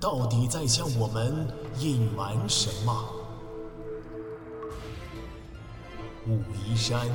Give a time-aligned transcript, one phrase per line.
[0.00, 3.14] 到底在向我们隐瞒什么？
[6.26, 7.08] 武夷山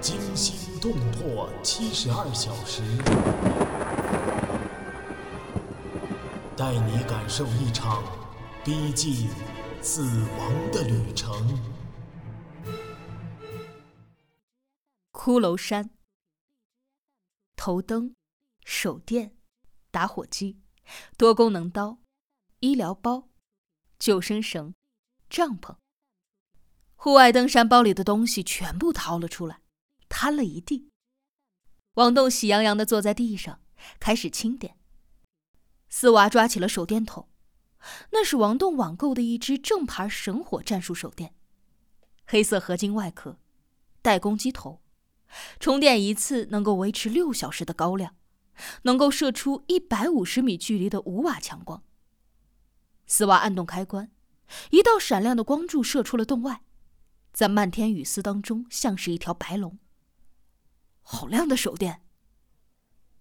[0.00, 2.82] 惊心动魄七十二小时，
[6.56, 8.04] 带你感受一场
[8.64, 9.28] 逼近
[9.80, 10.02] 死
[10.38, 11.58] 亡的旅程。
[15.10, 15.90] 骷髅山，
[17.56, 18.14] 头灯、
[18.64, 19.32] 手电、
[19.90, 20.60] 打火机、
[21.16, 21.98] 多功能刀、
[22.60, 23.28] 医疗包、
[24.00, 24.74] 救生绳、
[25.30, 25.76] 帐篷。
[26.96, 29.60] 户外登山包里的东西全部掏了出来，
[30.08, 30.90] 摊了一地。
[31.94, 33.60] 王栋喜洋洋地坐在地上，
[34.00, 34.76] 开始清点。
[35.88, 37.28] 四娃抓起了手电筒，
[38.10, 41.36] 那是王栋网购的一支正牌神火战术手电，
[42.26, 43.38] 黑色合金外壳，
[44.02, 44.82] 带攻击头，
[45.60, 48.16] 充电一次能够维持六小时的高亮，
[48.82, 51.84] 能够射出一百五十米距离的五瓦强光。
[53.08, 54.12] 四娃按动开关，
[54.70, 56.62] 一道闪亮的光柱射出了洞外。
[57.32, 59.78] 在漫天雨丝当中，像是一条白龙。
[61.00, 62.04] 好亮的手电！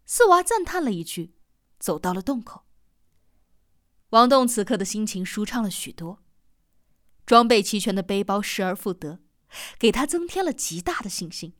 [0.05, 1.35] 四娃赞叹了一句，
[1.80, 2.65] 走到了洞口。
[4.09, 6.21] 王栋此刻的心情舒畅了许多，
[7.25, 9.21] 装备齐全的背包失而复得，
[9.80, 11.53] 给他增添了极大的信心。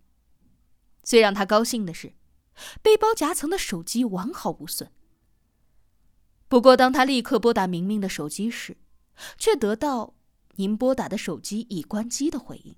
[1.02, 2.16] 最让他高兴的是，
[2.81, 4.92] 背包夹层的手机完好无损。
[6.48, 8.78] 不过，当他立刻拨打明明的手机时，
[9.38, 10.16] 却得到。
[10.59, 12.76] 您拨打的手机已关机的回应。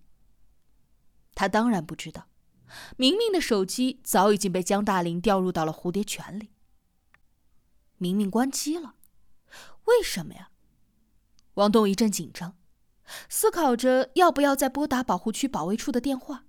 [1.34, 2.28] 他当然不知道，
[2.98, 6.50] 明明的手机早已经被江大林调入到了蝴蝶泉里。
[7.96, 8.96] 明明关机了，
[9.86, 10.52] 为什么呀？
[11.54, 12.58] 王栋一阵紧张，
[13.30, 16.44] 思考着要不要再拨打保护区保卫处的电话，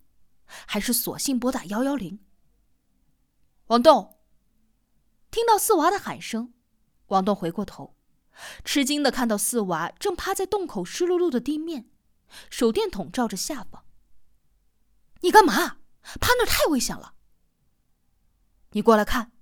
[0.66, 2.18] 还是索性拨打幺幺零。
[3.68, 4.18] 王栋
[5.30, 6.52] 听到四娃的喊声，
[7.10, 7.94] 王栋回过头。
[8.64, 11.90] 吃惊的看到四娃正趴在洞口湿漉漉的地面，
[12.48, 13.84] 手电筒照着下方。
[15.20, 15.78] 你干嘛？
[16.20, 17.14] 趴那太危险了。
[18.70, 19.32] 你过来看。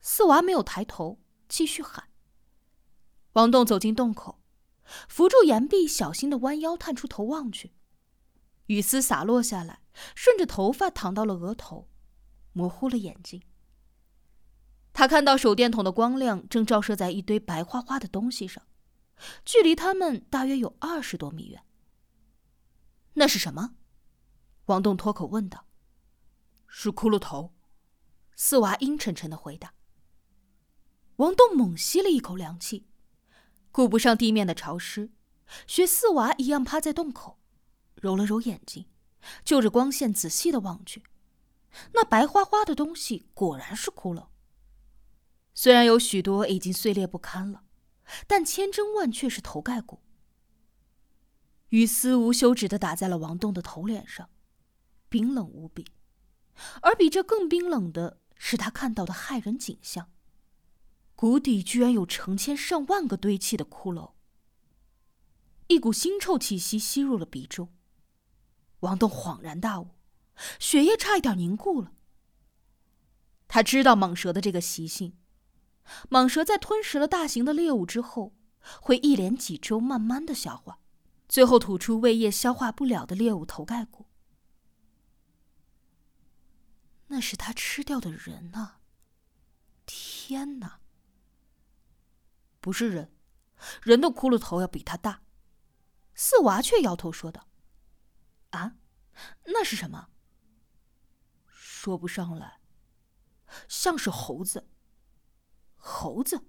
[0.00, 2.08] 四娃没有抬头，继续喊。
[3.34, 4.40] 王栋走进洞口，
[5.08, 7.74] 扶住岩壁，小心的弯腰探出头望去。
[8.66, 9.82] 雨丝洒落下来，
[10.14, 11.90] 顺着头发淌到了额头，
[12.54, 13.42] 模糊了眼睛。
[15.00, 18.62] 他看到手电筒的光亮正照射在一堆白花花的东西上，
[19.46, 21.64] 距离他们大约有二十多米远。
[23.14, 23.76] 那是什么？
[24.66, 25.64] 王栋脱口问道。
[26.66, 27.54] 是骷髅头。
[28.36, 29.72] 四娃阴沉沉的回答。
[31.16, 32.86] 王栋猛吸了一口凉气，
[33.72, 35.10] 顾不上地面的潮湿，
[35.66, 37.38] 学四娃一样趴在洞口，
[37.94, 38.84] 揉了揉眼睛，
[39.46, 41.02] 就着光线仔细的望去。
[41.94, 44.26] 那白花花的东西果然是骷髅。
[45.52, 47.64] 虽然有许多已经碎裂不堪了，
[48.26, 50.00] 但千真万确是头盖骨。
[51.70, 54.30] 雨丝无休止的打在了王栋的头脸上，
[55.08, 55.86] 冰冷无比。
[56.82, 60.10] 而比这更冰冷的是他看到的骇人景象：
[61.14, 64.12] 谷底居然有成千上万个堆砌的骷髅。
[65.68, 67.72] 一股腥臭气息吸入了鼻中，
[68.80, 69.90] 王栋恍然大悟，
[70.58, 71.92] 血液差一点凝固了。
[73.46, 75.16] 他知道蟒蛇的这个习性。
[76.10, 78.34] 蟒蛇在吞食了大型的猎物之后，
[78.80, 80.78] 会一连几周慢慢的消化，
[81.28, 84.06] 最后吐出胃液消化不了的猎物头盖骨。
[87.08, 88.76] 那是他吃掉的人呐！
[89.84, 90.80] 天哪！
[92.60, 93.12] 不是人，
[93.82, 95.22] 人的骷髅头要比他大。
[96.14, 97.48] 四娃却摇头说道
[98.50, 98.76] ：“啊，
[99.46, 100.10] 那是什么？
[101.46, 102.60] 说不上来，
[103.66, 104.68] 像是猴子。”
[105.80, 106.44] 猴子。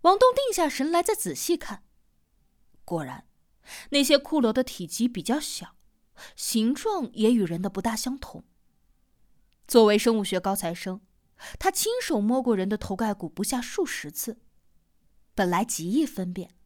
[0.00, 1.84] 王栋定下神来，再仔细看，
[2.84, 3.28] 果然，
[3.90, 5.76] 那些骷髅的体积比较小，
[6.34, 8.42] 形状也与人的不大相同。
[9.68, 11.02] 作为生物学高材生，
[11.58, 14.40] 他亲手摸过人的头盖骨不下数十次，
[15.34, 16.56] 本来极易分辨，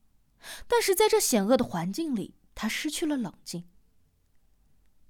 [0.68, 3.68] 但是在这险恶的环境里，他失去了冷静。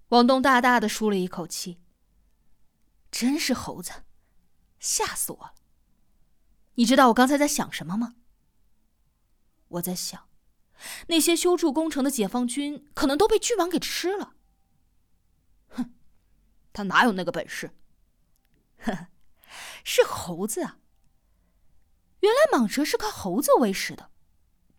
[0.09, 1.79] 王栋大大的舒了一口气，
[3.11, 4.05] 真是猴子，
[4.81, 5.55] 吓死我了。
[6.75, 8.17] 你知道我刚才在想什么吗？
[9.69, 10.29] 我在想，
[11.09, 14.35] 那些修筑工程的解放军可能都被巨蟒给吃了。
[15.69, 15.95] 哼，
[16.73, 17.73] 他哪有那个本事？
[18.79, 19.09] 呵，
[19.83, 20.79] 是猴子啊！
[22.21, 24.11] 原来蟒蛇是靠猴子喂食的，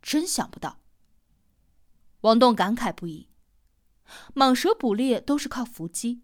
[0.01, 0.80] 真想不到。
[2.21, 3.30] 王栋感慨不已。
[4.36, 6.24] 蟒蛇捕猎都是靠伏击。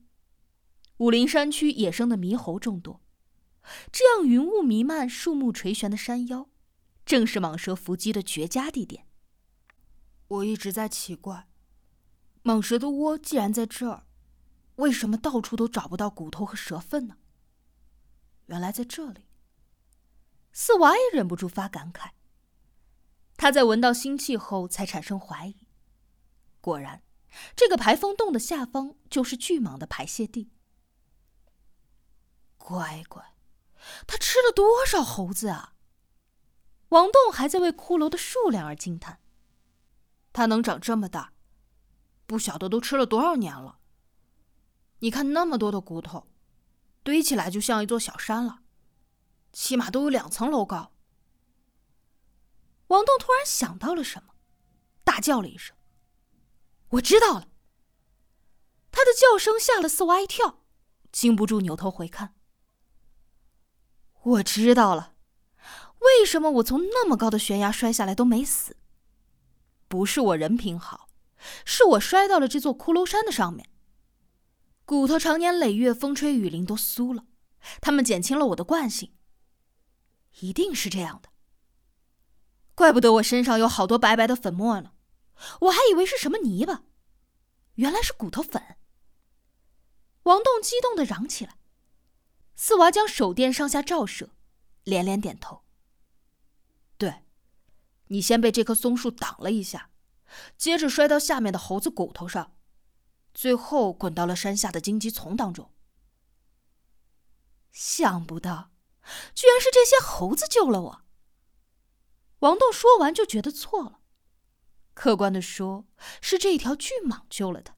[0.97, 3.01] 武陵山区野生的猕猴众多，
[3.91, 6.49] 这样云雾弥漫、树木垂悬的山腰，
[7.05, 9.07] 正是蟒蛇伏击的绝佳地点。
[10.27, 11.47] 我一直在奇怪，
[12.43, 14.05] 蟒蛇的窝既然在这儿，
[14.75, 17.17] 为什么到处都找不到骨头和蛇粪呢？
[18.47, 19.25] 原来在这里。
[20.53, 22.11] 四娃也忍不住发感慨。
[23.37, 25.67] 他在闻到腥气后才产生怀疑，
[26.59, 27.03] 果然。
[27.55, 30.51] 这个排风洞的下方就是巨蟒的排泄地。
[32.57, 33.30] 乖乖，
[34.07, 35.75] 他吃了多少猴子啊！
[36.89, 39.19] 王栋还在为骷髅的数量而惊叹。
[40.33, 41.33] 它能长这么大，
[42.25, 43.79] 不晓得都吃了多少年了。
[44.99, 46.27] 你看那么多的骨头，
[47.03, 48.61] 堆起来就像一座小山了，
[49.51, 50.91] 起码都有两层楼高。
[52.87, 54.35] 王栋突然想到了什么，
[55.03, 55.75] 大叫了一声。
[56.89, 57.47] 我知道了。
[58.91, 60.65] 他的叫声吓了四娃一跳，
[61.11, 62.35] 禁不住扭头回看。
[64.23, 65.15] 我知道了，
[65.99, 68.75] 为什么我从那么高的悬崖摔下来都没死？
[69.87, 71.09] 不是我人品好，
[71.65, 73.67] 是我摔到了这座骷髅山的上面。
[74.85, 77.25] 骨头常年累月风吹雨淋都酥了，
[77.81, 79.13] 他们减轻了我的惯性。
[80.39, 81.29] 一定是这样的。
[82.75, 84.91] 怪不得我身上有好多白白的粉末呢。
[85.61, 86.83] 我还以为是什么泥巴，
[87.75, 88.77] 原来是骨头粉。
[90.23, 91.57] 王栋激动的嚷起来，
[92.63, 94.29] 四娃将手电上下照射，
[94.83, 95.63] 连连点头。
[96.95, 97.23] 对，
[98.09, 99.89] 你先被这棵松树挡了一下，
[100.59, 102.55] 接着摔到下面的猴子骨头上，
[103.33, 105.73] 最后滚到了山下的荆棘丛当中。
[107.71, 108.69] 想不到，
[109.33, 111.01] 居然是这些猴子救了我。
[112.41, 114.01] 王栋说完就觉得错了。
[114.93, 115.87] 客观的说，
[116.21, 117.75] 是这条巨蟒救了他。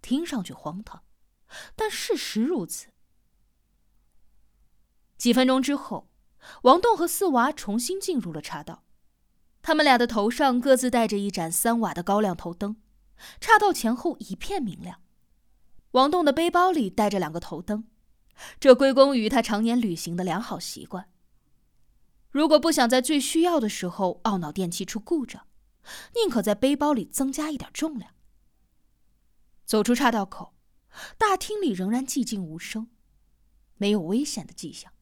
[0.00, 1.04] 听上去荒唐，
[1.74, 2.94] 但事实如此。
[5.16, 6.08] 几分钟之后，
[6.62, 8.84] 王栋和四娃重新进入了岔道，
[9.62, 12.76] 他们俩的头上各自带着一盏三瓦的高亮头灯，
[13.40, 15.00] 岔道前后一片明亮。
[15.92, 17.88] 王栋的背包里带着两个头灯，
[18.60, 21.08] 这归功于他常年旅行的良好习惯。
[22.30, 25.46] 如果不想在最需要的时候懊恼电器出故障，
[26.14, 28.12] 宁可在背包里增加一点重量。
[29.64, 30.54] 走出岔道口，
[31.16, 32.88] 大厅里仍然寂静无声，
[33.78, 34.92] 没有危险的迹象。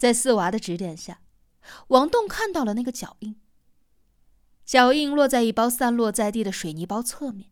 [0.00, 1.20] 在四娃的指点下，
[1.88, 3.38] 王栋看到了那个脚印。
[4.64, 7.50] 脚印落在一包散落在地的水泥包侧面，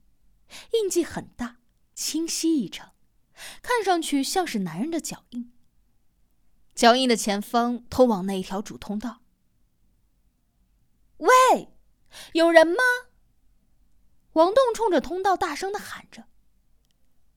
[0.73, 1.59] 印记很大，
[1.95, 2.95] 清晰异常，
[3.61, 5.53] 看上去像是男人的脚印。
[6.75, 9.21] 脚印的前方通往那一条主通道。
[11.19, 11.29] 喂，
[12.33, 12.77] 有人吗？
[14.33, 16.25] 王栋冲着通道大声的喊着。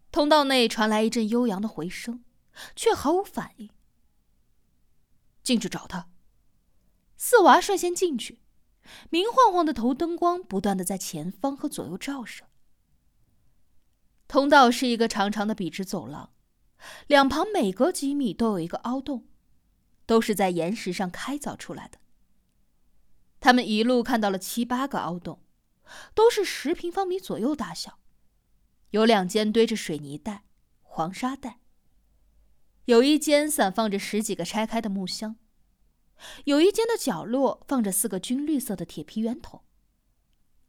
[0.09, 2.23] 通道内传来一阵悠扬的回声，
[2.77, 3.69] 却毫无反应。
[5.43, 6.09] 进去找他。
[7.17, 8.39] 四娃率先进去，
[9.09, 12.45] 明晃晃的头灯光不断的在前方和左右照射。
[14.27, 16.33] 通道是一个长长的笔直走廊，
[17.07, 19.27] 两旁每隔几米都有一个凹洞，
[20.05, 21.99] 都是在岩石上开凿出来的。
[23.39, 25.43] 他们一路看到了七八个凹洞，
[26.15, 27.99] 都是十平方米左右大小，
[28.91, 30.45] 有两间堆着水泥袋、
[30.81, 31.59] 黄沙袋，
[32.85, 35.35] 有一间散放着十几个拆开的木箱，
[36.45, 39.63] 有一间的角落放着四个军绿色的铁皮圆筒，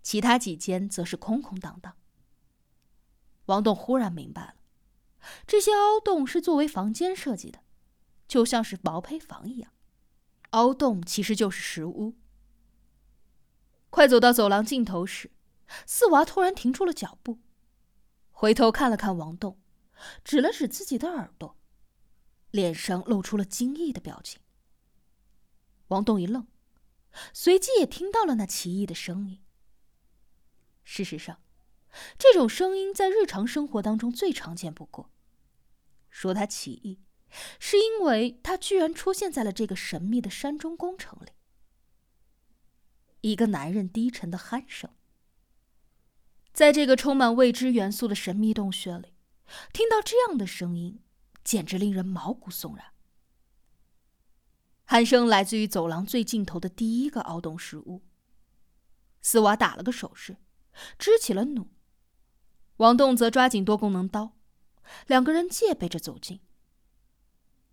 [0.03, 1.97] 其他几间则是空空荡荡。
[3.47, 4.55] 王栋忽然明白了，
[5.47, 7.61] 这些凹洞是作为房间设计的，
[8.27, 9.73] 就像是毛坯房一样，
[10.51, 12.15] 凹洞其实就是石屋。
[13.91, 15.31] 快走到走廊尽头时，
[15.87, 17.41] 四娃突然停住了脚步，
[18.31, 19.61] 回头看了看王栋，
[20.25, 21.59] 指了指自己的耳朵，
[22.51, 24.41] 脸上露出了惊异的表情。
[25.93, 26.47] 王栋一愣，
[27.33, 29.43] 随即也听到了那奇异的声音。
[30.83, 31.41] 事实上，
[32.19, 35.11] 这种声音在日常生活当中最常见不过。
[36.11, 36.99] 说它奇异，
[37.59, 41.33] 是因为它居然出现在了这个神秘的山中工程里。
[43.21, 44.91] 一个男人低沉的鼾声，
[46.53, 49.15] 在这个充满未知元素的神秘洞穴里，
[49.73, 51.01] 听到这样的声音，
[51.45, 52.92] 简直令人毛骨悚然。
[54.93, 58.03] 鼾声来自于走廊最尽头的第一个凹洞石屋。
[59.23, 60.37] 斯瓦打了个手势，
[60.99, 61.71] 支起了弩。
[62.77, 64.37] 王栋则抓紧多功能刀，
[65.07, 66.41] 两个人戒备着走近。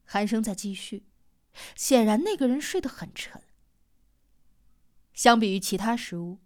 [0.07, 1.07] 鼾声在继续，
[1.75, 3.43] 显然那个人睡得很沉。
[5.13, 6.39] 相比于其他石屋，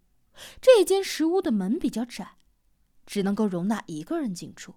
[0.59, 2.37] 这间石屋的门比较窄，
[3.05, 4.73] 只能够容纳一个人进出。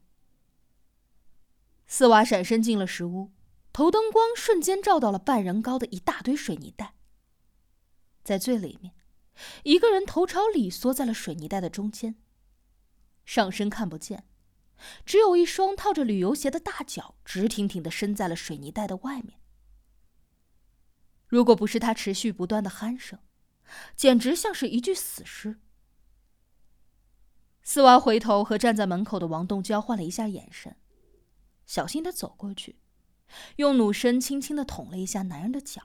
[1.86, 3.32] 斯瓦闪身进了石屋，
[3.76, 6.94] 头灯光瞬间照到了半人高的一大堆水泥袋。
[8.24, 8.94] 在最里面。
[9.64, 12.16] 一个人头朝里缩在了水泥袋的中间，
[13.26, 14.26] 上身看不见，
[15.04, 19.38] 只有一双套着旅游鞋的大脚直挺挺的伸在了水泥袋的外面。
[21.26, 23.18] 如果不是他持续不断的鼾声，
[23.94, 25.60] 简直像是一具死尸。
[27.62, 30.78] 四娃回头和站在门口的王栋交换了一下眼神，
[31.66, 32.78] 小心的走过去，
[33.56, 35.82] 用弩身轻轻的捅了一下男人的脚，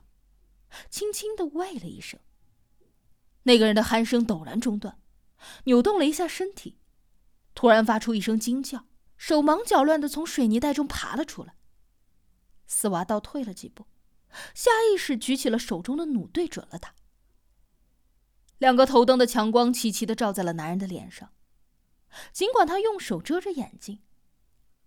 [0.89, 2.19] 轻轻的喂了一声。
[3.43, 4.99] 那个人的鼾声陡然中断，
[5.63, 6.77] 扭动了一下身体，
[7.55, 8.85] 突然发出一声惊叫，
[9.17, 11.55] 手忙脚乱的从水泥袋中爬了出来。
[12.67, 13.87] 斯娃倒退了几步，
[14.53, 16.93] 下意识举起了手中的弩，对准了他。
[18.59, 21.33] 两个头灯的强光齐齐的照在了男人的脸上，
[22.31, 24.03] 尽管他用手遮着眼睛，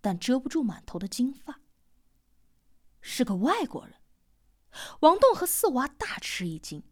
[0.00, 1.60] 但遮不住满头的金发。
[3.06, 3.96] 是个外国人，
[5.00, 6.82] 王栋和四娃大吃一惊。